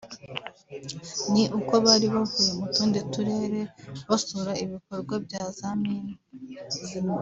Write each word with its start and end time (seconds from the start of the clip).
ni 1.31 1.43
uko 1.57 1.73
bari 1.85 2.07
bavuye 2.13 2.51
mu 2.59 2.65
tundi 2.75 2.99
turere 3.11 3.61
basura 4.09 4.51
ibikorwa 4.63 5.13
bya 5.25 5.43
za 5.57 5.69
mine 5.81 6.13